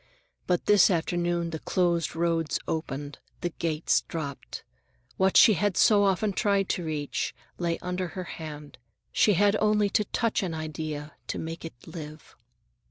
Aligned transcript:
But 0.47 0.65
this 0.65 0.89
afternoon 0.89 1.51
the 1.51 1.59
closed 1.59 2.15
roads 2.15 2.57
opened, 2.67 3.19
the 3.41 3.49
gates 3.51 4.01
dropped. 4.07 4.63
What 5.17 5.37
she 5.37 5.53
had 5.53 5.77
so 5.77 6.05
often 6.05 6.33
tried 6.33 6.69
to 6.69 6.83
reach, 6.83 7.35
lay 7.59 7.77
under 7.83 8.07
her 8.17 8.23
hand. 8.23 8.79
She 9.11 9.33
had 9.35 9.55
only 9.61 9.89
to 9.91 10.05
touch 10.05 10.41
an 10.41 10.55
idea 10.55 11.13
to 11.27 11.37
make 11.37 11.63
it 11.63 11.85
live. 11.85 12.35